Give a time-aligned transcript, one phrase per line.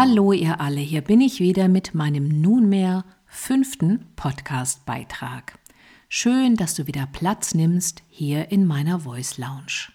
[0.00, 5.58] Hallo ihr alle, hier bin ich wieder mit meinem nunmehr fünften Podcast-Beitrag.
[6.08, 9.90] Schön, dass du wieder Platz nimmst hier in meiner Voice Lounge.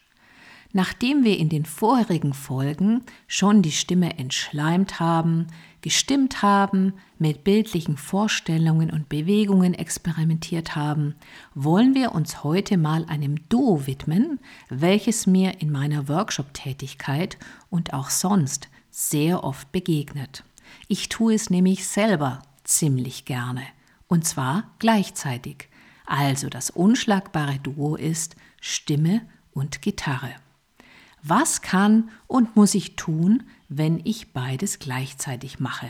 [0.74, 5.48] Nachdem wir in den vorherigen Folgen schon die Stimme entschleimt haben,
[5.80, 11.16] gestimmt haben, mit bildlichen Vorstellungen und Bewegungen experimentiert haben,
[11.56, 17.38] wollen wir uns heute mal einem Duo widmen, welches mir in meiner Workshop-Tätigkeit
[17.70, 20.44] und auch sonst sehr oft begegnet.
[20.88, 23.64] Ich tue es nämlich selber ziemlich gerne,
[24.08, 25.68] und zwar gleichzeitig.
[26.06, 30.36] Also das unschlagbare Duo ist Stimme und Gitarre.
[31.24, 35.90] Was kann und muss ich tun, wenn ich beides gleichzeitig mache?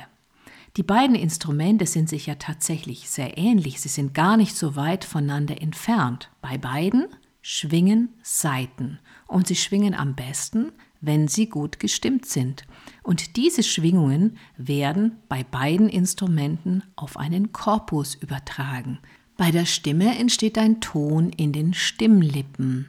[0.78, 5.04] Die beiden Instrumente sind sich ja tatsächlich sehr ähnlich, sie sind gar nicht so weit
[5.04, 6.30] voneinander entfernt.
[6.42, 7.08] Bei beiden
[7.42, 10.72] schwingen Saiten und sie schwingen am besten,
[11.04, 12.64] wenn sie gut gestimmt sind.
[13.04, 19.00] Und diese Schwingungen werden bei beiden Instrumenten auf einen Korpus übertragen.
[19.38, 22.88] Bei der Stimme entsteht ein Ton in den Stimmlippen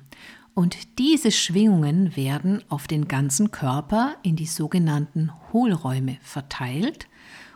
[0.54, 7.08] und diese Schwingungen werden auf den ganzen Körper in die sogenannten Hohlräume verteilt.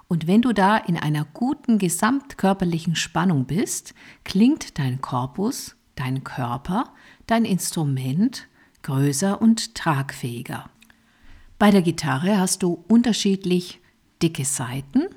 [0.08, 6.92] Und wenn du da in einer guten gesamtkörperlichen Spannung bist, klingt dein Korpus, dein Körper,
[7.26, 8.48] dein Instrument
[8.82, 10.70] größer und tragfähiger.
[11.58, 13.80] Bei der Gitarre hast du unterschiedlich
[14.22, 15.08] dicke Saiten,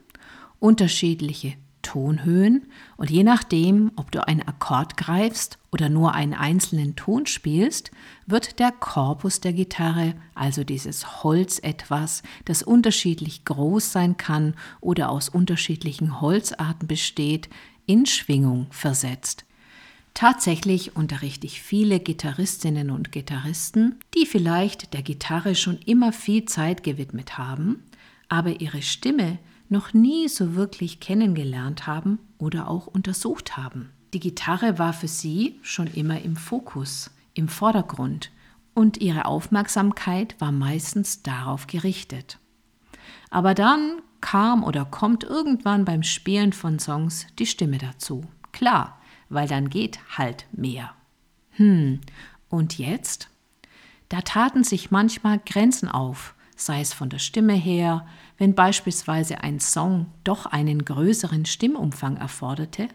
[0.60, 7.26] unterschiedliche Tonhöhen und je nachdem, ob du einen Akkord greifst oder nur einen einzelnen Ton
[7.26, 7.92] spielst,
[8.28, 15.10] wird der Korpus der Gitarre, also dieses Holz etwas, das unterschiedlich groß sein kann oder
[15.10, 17.50] aus unterschiedlichen Holzarten besteht,
[17.86, 19.46] in Schwingung versetzt.
[20.14, 26.84] Tatsächlich unterrichte ich viele Gitarristinnen und Gitarristen, die vielleicht der Gitarre schon immer viel Zeit
[26.84, 27.84] gewidmet haben,
[28.30, 33.90] aber ihre Stimme noch nie so wirklich kennengelernt haben oder auch untersucht haben.
[34.14, 38.32] Die Gitarre war für sie schon immer im Fokus, im Vordergrund
[38.74, 42.38] und ihre Aufmerksamkeit war meistens darauf gerichtet.
[43.30, 48.26] Aber dann kam oder kommt irgendwann beim Spielen von Songs die Stimme dazu.
[48.52, 49.01] Klar,
[49.32, 50.94] weil dann geht halt mehr.
[51.52, 52.02] Hm,
[52.50, 53.30] und jetzt?
[54.10, 58.06] Da taten sich manchmal Grenzen auf, sei es von der Stimme her,
[58.38, 62.90] wenn beispielsweise ein Song doch einen größeren Stimmumfang erforderte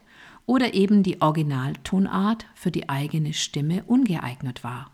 [0.44, 4.90] oder eben die Originaltonart für die eigene Stimme ungeeignet war.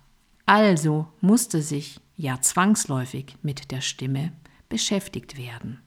[0.46, 4.32] Also musste sich ja zwangsläufig mit der Stimme
[4.68, 5.80] beschäftigt werden.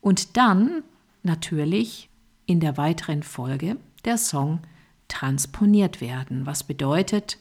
[0.00, 0.84] Und dann
[1.22, 2.08] natürlich
[2.46, 3.76] in der weiteren Folge
[4.06, 4.60] der Song
[5.08, 7.38] transponiert werden, was bedeutet,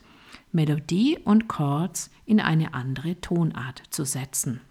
[0.52, 4.62] Melodie und Chords in eine andere Tonart zu setzen.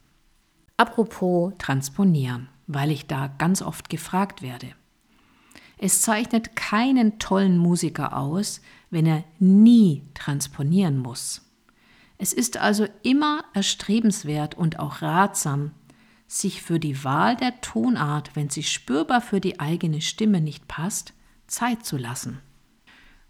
[0.76, 4.68] Apropos transponieren, weil ich da ganz oft gefragt werde.
[5.78, 11.42] Es zeichnet keinen tollen Musiker aus, wenn er nie transponieren muss.
[12.16, 15.72] Es ist also immer erstrebenswert und auch ratsam,
[16.26, 21.12] sich für die Wahl der Tonart, wenn sie spürbar für die eigene Stimme nicht passt,
[21.46, 22.40] Zeit zu lassen.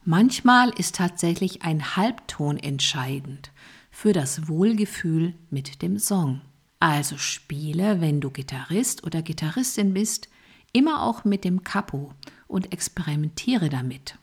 [0.04, 3.50] Manchmal ist tatsächlich ein Halbton entscheidend
[3.90, 6.42] für das Wohlgefühl mit dem Song.
[6.78, 10.28] Also spiele, wenn du Gitarrist oder Gitarristin bist,
[10.72, 12.12] immer auch mit dem Capo
[12.46, 14.18] und experimentiere damit.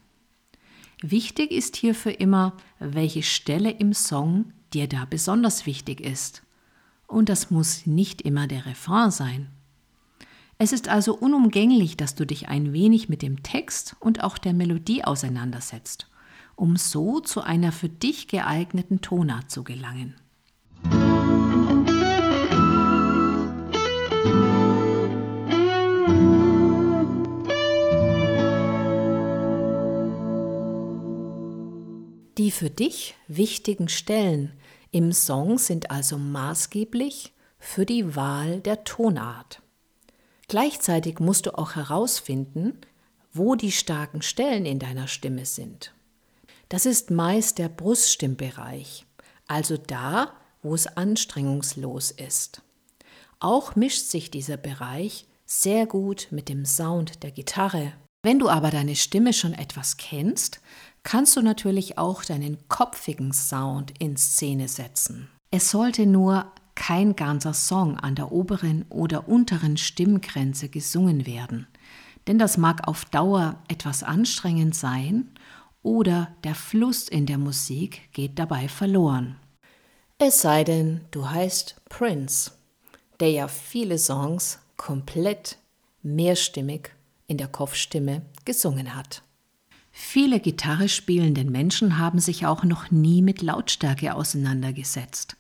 [1.01, 6.43] Wichtig ist hierfür immer, welche Stelle im Song dir da besonders wichtig ist.
[7.07, 9.49] Und das muss nicht immer der Refrain sein.
[10.63, 14.53] Es ist also unumgänglich, dass du dich ein wenig mit dem Text und auch der
[14.53, 16.05] Melodie auseinandersetzt,
[16.55, 20.13] um so zu einer für dich geeigneten Tonart zu gelangen.
[32.37, 34.51] Die für dich wichtigen Stellen
[34.91, 39.63] im Song sind also maßgeblich für die Wahl der Tonart.
[40.51, 42.73] Gleichzeitig musst du auch herausfinden,
[43.31, 45.93] wo die starken Stellen in deiner Stimme sind.
[46.67, 49.05] Das ist meist der Bruststimmbereich,
[49.47, 52.63] also da, wo es anstrengungslos ist.
[53.39, 57.93] Auch mischt sich dieser Bereich sehr gut mit dem Sound der Gitarre.
[58.21, 60.59] Wenn du aber deine Stimme schon etwas kennst,
[61.03, 65.29] kannst du natürlich auch deinen kopfigen Sound in Szene setzen.
[65.49, 71.67] Es sollte nur kein ganzer Song an der oberen oder unteren Stimmgrenze gesungen werden,
[72.27, 75.29] denn das mag auf Dauer etwas anstrengend sein
[75.83, 79.37] oder der Fluss in der Musik geht dabei verloren.
[80.17, 82.51] Es sei denn, du heißt Prince.
[83.19, 85.57] der ja viele Songs komplett
[86.01, 86.89] mehrstimmig
[87.27, 89.21] in der Kopfstimme gesungen hat.
[89.91, 95.37] Viele Gitarre spielenden Menschen haben sich auch noch nie mit Lautstärke auseinandergesetzt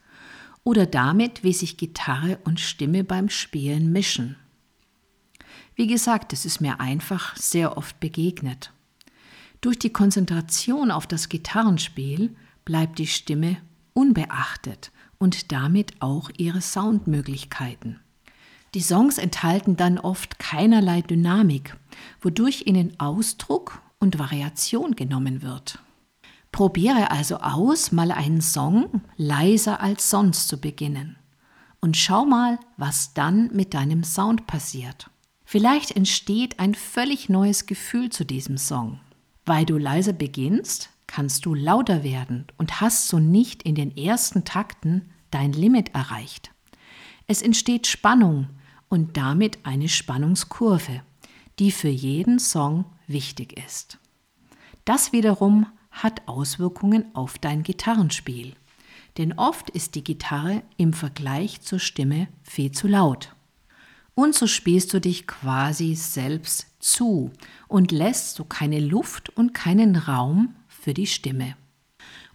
[0.63, 4.35] oder damit, wie sich Gitarre und Stimme beim Spielen mischen.
[5.75, 8.71] Wie gesagt, es ist mir einfach sehr oft begegnet.
[9.61, 12.35] Durch die Konzentration auf das Gitarrenspiel
[12.65, 13.57] bleibt die Stimme
[13.93, 17.99] unbeachtet und damit auch ihre Soundmöglichkeiten.
[18.73, 21.75] Die Songs enthalten dann oft keinerlei Dynamik,
[22.21, 25.79] wodurch ihnen Ausdruck und Variation genommen wird.
[26.51, 31.17] Probiere also aus, mal einen Song leiser als sonst zu beginnen.
[31.79, 35.09] Und schau mal, was dann mit deinem Sound passiert.
[35.45, 38.99] Vielleicht entsteht ein völlig neues Gefühl zu diesem Song.
[39.45, 44.45] Weil du leiser beginnst, kannst du lauter werden und hast so nicht in den ersten
[44.45, 46.51] Takten dein Limit erreicht.
[47.27, 48.47] Es entsteht Spannung
[48.89, 51.01] und damit eine Spannungskurve,
[51.59, 53.97] die für jeden Song wichtig ist.
[54.85, 58.55] Das wiederum hat Auswirkungen auf dein Gitarrenspiel.
[59.17, 63.35] Denn oft ist die Gitarre im Vergleich zur Stimme viel zu laut.
[64.15, 67.31] Und so spielst du dich quasi selbst zu
[67.67, 71.55] und lässt so keine Luft und keinen Raum für die Stimme.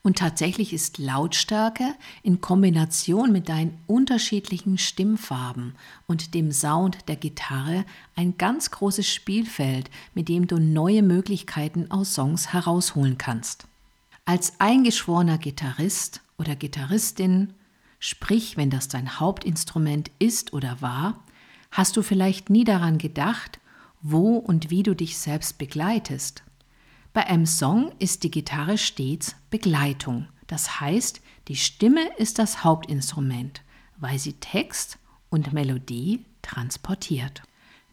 [0.06, 5.75] Und tatsächlich ist Lautstärke in Kombination mit deinen unterschiedlichen Stimmfarben
[6.06, 12.14] und dem Sound der Gitarre ein ganz großes Spielfeld, mit dem du neue Möglichkeiten aus
[12.14, 13.67] Songs herausholen kannst.
[14.25, 17.55] Als eingeschworener Gitarrist oder Gitarristin,
[17.99, 21.25] sprich wenn das dein Hauptinstrument ist oder war,
[21.73, 23.59] hast du vielleicht nie daran gedacht,
[24.02, 26.46] wo und wie du dich selbst begleitest.
[27.17, 30.29] Bei einem Song ist die Gitarre stets Begleitung.
[30.49, 33.63] Das heißt, die Stimme ist das Hauptinstrument,
[33.97, 34.99] weil sie Text
[35.31, 37.43] und Melodie transportiert.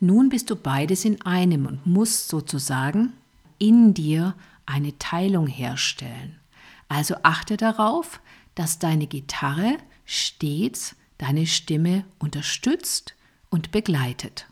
[0.02, 3.14] Nun bist du beides in einem und musst sozusagen
[3.60, 4.36] in dir
[4.66, 6.38] eine Teilung herstellen.
[6.90, 8.20] Also achte darauf,
[8.56, 13.16] dass deine Gitarre stets deine Stimme unterstützt
[13.50, 14.48] und begleitet.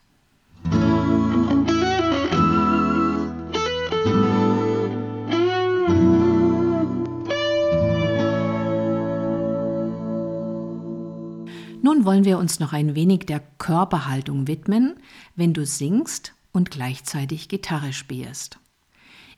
[12.04, 14.96] Wollen wir uns noch ein wenig der Körperhaltung widmen,
[15.36, 18.58] wenn du singst und gleichzeitig Gitarre spielst.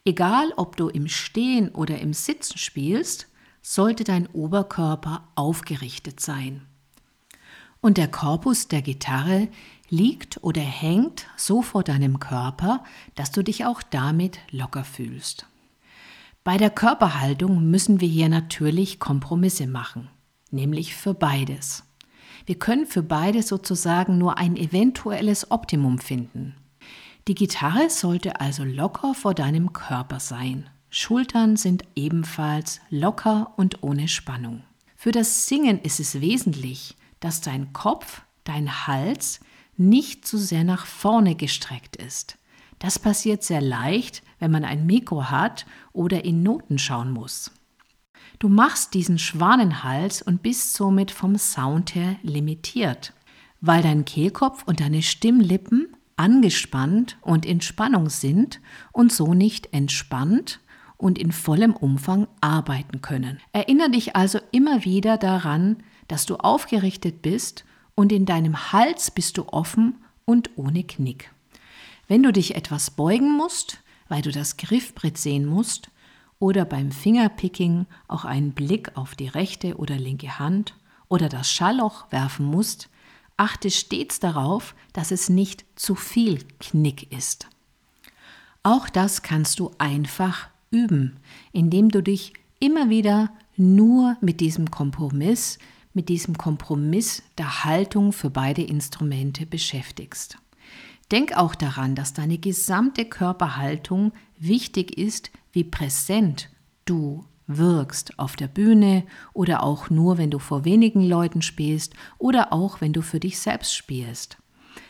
[0.05, 3.27] Egal, ob du im Stehen oder im Sitzen spielst,
[3.61, 6.61] sollte dein Oberkörper aufgerichtet sein.
[7.81, 9.49] Und der Korpus der Gitarre
[9.89, 15.47] liegt oder hängt so vor deinem Körper, dass du dich auch damit locker fühlst.
[16.45, 20.09] Bei der Körperhaltung müssen wir hier natürlich Kompromisse machen,
[20.49, 21.83] nämlich für beides.
[22.45, 26.55] Wir können für beide sozusagen nur ein eventuelles Optimum finden.
[27.27, 30.69] Die Gitarre sollte also locker vor deinem Körper sein.
[30.89, 34.63] Schultern sind ebenfalls locker und ohne Spannung.
[34.97, 39.39] Für das Singen ist es wesentlich, dass dein Kopf, dein Hals
[39.77, 42.37] nicht zu sehr nach vorne gestreckt ist.
[42.79, 47.51] Das passiert sehr leicht, wenn man ein Mikro hat oder in Noten schauen muss.
[48.43, 53.13] Du machst diesen Schwanenhals und bist somit vom Sound her limitiert,
[53.61, 58.59] weil dein Kehlkopf und deine Stimmlippen angespannt und in Spannung sind
[58.91, 60.59] und so nicht entspannt
[60.97, 63.39] und in vollem Umfang arbeiten können.
[63.53, 65.77] Erinnere dich also immer wieder daran,
[66.09, 67.63] dass du aufgerichtet bist
[67.95, 71.31] und in deinem Hals bist du offen und ohne Knick.
[72.09, 73.77] Wenn du dich etwas beugen musst,
[74.09, 75.91] weil du das Griffbrett sehen musst,
[76.43, 80.75] oder beim Fingerpicking auch einen Blick auf die rechte oder linke Hand
[81.07, 82.89] oder das Schallloch werfen musst,
[83.37, 87.47] achte stets darauf, dass es nicht zu viel Knick ist.
[88.61, 91.15] Auch das kannst du einfach üben,
[91.53, 95.59] indem du dich immer wieder nur mit diesem Kompromiss,
[95.93, 100.37] mit diesem Kompromiss der Haltung für beide Instrumente beschäftigst.
[101.09, 104.11] Denk auch daran, dass deine gesamte Körperhaltung
[104.47, 106.49] wichtig ist wie präsent
[106.85, 112.53] du wirkst auf der Bühne oder auch nur, wenn du vor wenigen Leuten spielst oder
[112.53, 114.37] auch, wenn du für dich selbst spielst.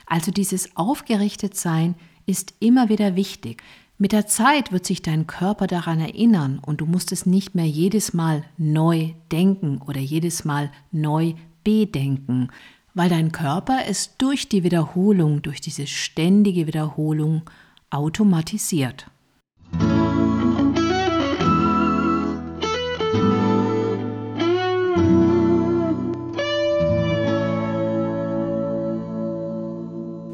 [0.05, 1.95] Also dieses Aufgerichtetsein
[2.25, 3.63] ist immer wieder wichtig.
[3.97, 7.67] Mit der Zeit wird sich dein Körper daran erinnern und du musst es nicht mehr
[7.67, 11.33] jedes Mal neu denken oder jedes Mal neu
[11.63, 12.49] bedenken,
[12.93, 17.43] weil dein Körper es durch die Wiederholung, durch diese ständige Wiederholung
[17.89, 19.07] automatisiert.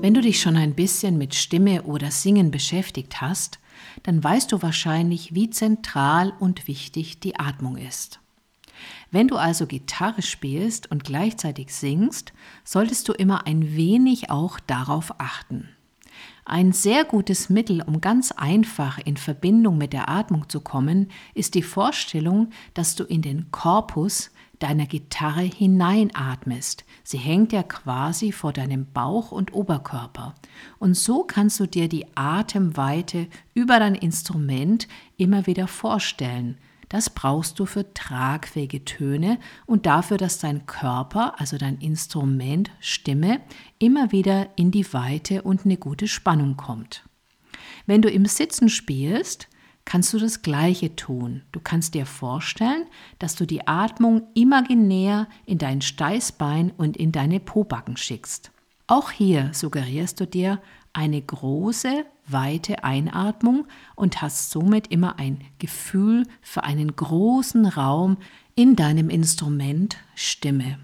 [0.10, 3.60] Wenn du dich schon ein bisschen mit Stimme oder Singen beschäftigt hast,
[4.02, 8.20] dann weißt du wahrscheinlich, wie zentral und wichtig die Atmung ist.
[9.12, 15.14] Wenn du also Gitarre spielst und gleichzeitig singst, solltest du immer ein wenig auch darauf
[15.20, 15.70] achten.
[16.44, 21.54] Ein sehr gutes Mittel, um ganz einfach in Verbindung mit der Atmung zu kommen, ist
[21.54, 26.86] die Vorstellung, dass du in den Korpus deiner Gitarre hineinatmest.
[27.04, 30.36] Sie hängt ja quasi vor deinem Bauch und Oberkörper.
[30.78, 34.88] Und so kannst du dir die Atemweite über dein Instrument
[35.18, 36.58] immer wieder vorstellen.
[36.90, 43.42] Das brauchst du für tragfähige Töne und dafür, dass dein Körper, also dein Instrument, Stimme,
[43.78, 47.04] immer wieder in die Weite und eine gute Spannung kommt.
[47.86, 49.48] Wenn du im Sitzen spielst,
[49.86, 51.42] kannst du das Gleiche tun.
[51.52, 52.86] Du kannst dir vorstellen,
[53.18, 58.52] dass du die Atmung imaginär in dein Steißbein und in deine Pobacken schickst.
[58.88, 60.62] Auch hier suggerierst du dir
[60.94, 68.18] eine große, weite Einatmung und hast somit immer ein Gefühl für einen großen Raum
[68.56, 70.80] in deinem Instrument Stimme.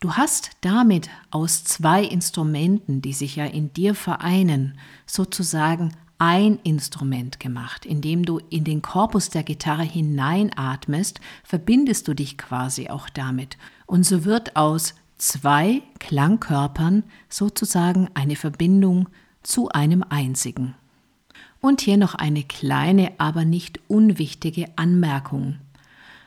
[0.00, 7.40] Du hast damit aus zwei Instrumenten, die sich ja in dir vereinen, sozusagen ein Instrument
[7.40, 7.86] gemacht.
[7.86, 13.56] Indem du in den Korpus der Gitarre hineinatmest, verbindest du dich quasi auch damit.
[13.86, 19.08] Und so wird aus zwei Klangkörpern sozusagen eine Verbindung
[19.42, 20.74] zu einem einzigen.
[21.60, 25.58] Und hier noch eine kleine, aber nicht unwichtige Anmerkung.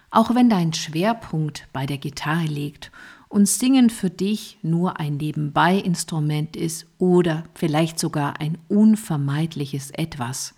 [0.10, 2.92] Auch wenn dein Schwerpunkt bei der Gitarre liegt
[3.34, 10.54] und Singen für dich nur ein Nebenbei-Instrument ist oder vielleicht sogar ein unvermeidliches Etwas,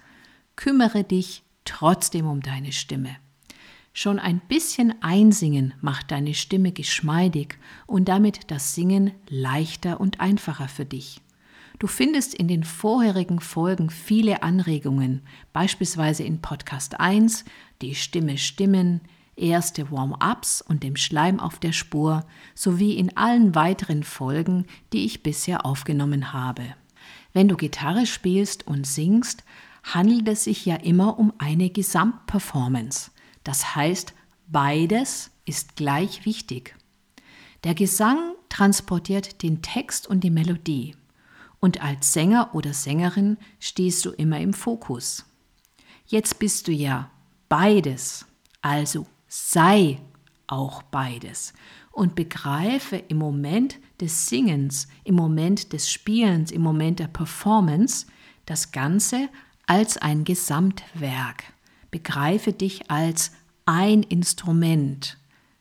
[0.58, 3.16] kümmere dich trotzdem um deine Stimme.
[3.94, 10.68] Schon ein bisschen Einsingen macht deine Stimme geschmeidig und damit das Singen leichter und einfacher
[10.68, 11.22] für dich.
[11.80, 15.22] Du findest in den vorherigen Folgen viele Anregungen,
[15.54, 17.46] beispielsweise in Podcast 1,
[17.82, 19.00] die Stimme stimmen,
[19.36, 25.24] erste Warm-ups und dem Schleim auf der Spur, sowie in allen weiteren Folgen, die ich
[25.24, 26.64] bisher aufgenommen habe.
[27.34, 29.44] Wenn du Gitarre spielst und singst,
[29.84, 33.12] handelt es sich ja immer um eine Gesamtperformance.
[33.44, 34.14] Das heißt,
[34.48, 36.76] beides ist gleich wichtig.
[37.64, 40.96] Der Gesang transportiert den Text und die Melodie
[41.66, 45.26] und als Sänger oder Sängerin stehst du immer im Fokus.
[46.06, 47.10] Jetzt bist du ja
[47.50, 48.28] beides,
[48.62, 50.00] also sei
[50.48, 51.54] auch beides
[51.92, 58.06] und begreife im Moment des Singens, im Moment des Spielens, im Moment der Performance
[58.46, 59.28] das Ganze
[59.68, 61.44] als ein Gesamtwerk.
[61.92, 63.32] Begreife dich als
[63.66, 65.18] ein Instrument.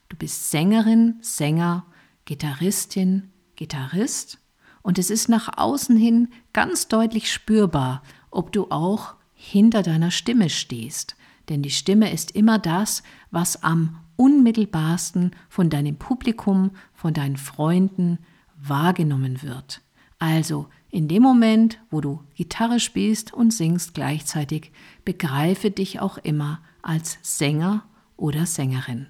[0.08, 1.84] Du bist Sängerin, Sänger,
[2.26, 4.38] Gitarristin, Gitarrist
[4.82, 10.48] und es ist nach außen hin ganz deutlich spürbar, ob du auch hinter deiner Stimme
[10.48, 11.16] stehst.
[11.48, 18.18] Denn die Stimme ist immer das, was am unmittelbarsten von deinem Publikum, von deinen Freunden
[18.56, 19.82] wahrgenommen wird.
[20.18, 24.70] Also in dem Moment, wo du Gitarre spielst und singst gleichzeitig,
[25.04, 27.82] begreife dich auch immer als Sänger
[28.16, 29.08] oder Sängerin.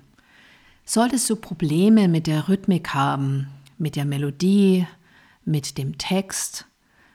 [0.85, 3.49] Solltest du Probleme mit der Rhythmik haben,
[3.79, 4.87] mit der Melodie,
[5.45, 6.67] mit dem Text,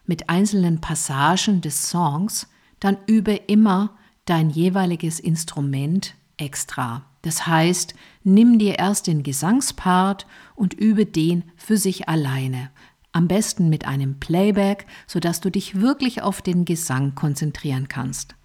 [0.06, 2.48] mit einzelnen Passagen des Songs,
[2.80, 3.98] dann übe immer
[4.30, 7.06] dein jeweiliges Instrument extra.
[7.22, 12.70] Das heißt, nimm dir erst den Gesangspart und übe den für sich alleine.
[13.12, 18.36] Am besten mit einem Playback, sodass du dich wirklich auf den Gesang konzentrieren kannst.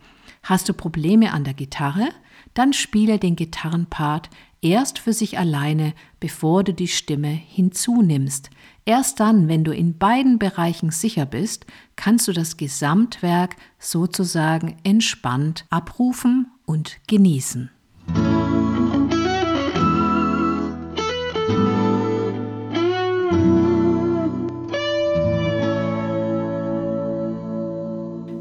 [0.43, 2.09] Hast du Probleme an der Gitarre?
[2.55, 4.31] Dann spiele den Gitarrenpart
[4.63, 8.51] erst für sich alleine, bevor du die Stimme hinzunimmst.
[8.87, 11.65] Erst dann, wenn du in beiden Bereichen sicher bist,
[11.97, 17.71] kannst du das Gesamtwerk sozusagen entspannt abrufen und genießen.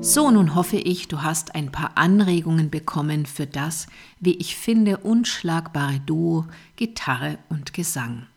[0.02, 3.88] So, nun hoffe ich, du hast ein paar Anregungen bekommen für das,
[4.20, 6.46] wie ich finde, unschlagbare Duo
[6.76, 8.28] Gitarre und Gesang.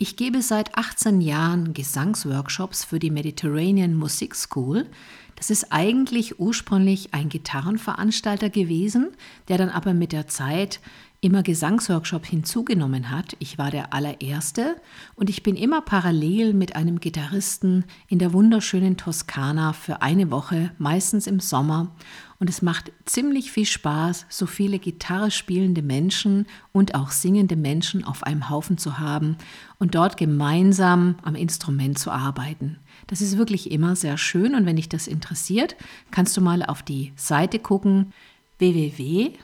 [0.00, 4.86] Ich gebe seit 18 Jahren Gesangsworkshops für die Mediterranean Music School.
[5.34, 9.08] Das ist eigentlich ursprünglich ein Gitarrenveranstalter gewesen,
[9.48, 10.78] der dann aber mit der Zeit
[11.20, 13.36] immer Gesangsworkshop hinzugenommen hat.
[13.40, 14.76] Ich war der allererste
[15.16, 20.70] und ich bin immer parallel mit einem Gitarristen in der wunderschönen Toskana für eine Woche,
[20.78, 21.90] meistens im Sommer.
[22.38, 28.04] Und es macht ziemlich viel Spaß, so viele Gitarre spielende Menschen und auch singende Menschen
[28.04, 29.36] auf einem Haufen zu haben
[29.80, 32.78] und dort gemeinsam am Instrument zu arbeiten.
[33.08, 35.74] Das ist wirklich immer sehr schön und wenn dich das interessiert,
[36.12, 38.12] kannst du mal auf die Seite gucken
[38.58, 39.38] www.met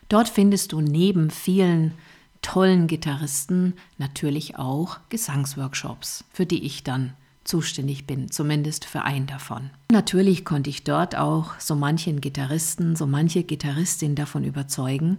[0.08, 1.94] Dort findest du neben vielen
[2.42, 7.14] tollen Gitarristen natürlich auch Gesangsworkshops, für die ich dann
[7.44, 9.70] zuständig bin, zumindest für einen davon.
[9.90, 15.18] Natürlich konnte ich dort auch so manchen Gitarristen, so manche Gitarristin davon überzeugen,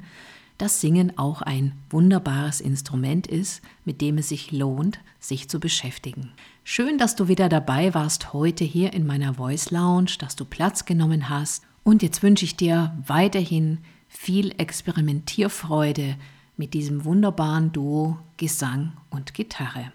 [0.58, 6.32] dass Singen auch ein wunderbares Instrument ist, mit dem es sich lohnt, sich zu beschäftigen.
[6.68, 10.84] Schön, dass du wieder dabei warst heute hier in meiner Voice Lounge, dass du Platz
[10.84, 11.64] genommen hast.
[11.84, 13.78] Und jetzt wünsche ich dir weiterhin
[14.10, 16.16] viel Experimentierfreude
[16.58, 19.94] mit diesem wunderbaren Duo Gesang und Gitarre.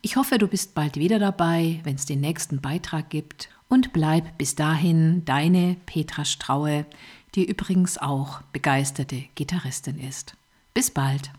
[0.00, 3.48] Ich hoffe, du bist bald wieder dabei, wenn es den nächsten Beitrag gibt.
[3.68, 6.86] Und bleib bis dahin deine Petra Straue,
[7.34, 10.36] die übrigens auch begeisterte Gitarristin ist.
[10.72, 11.32] Bis bald.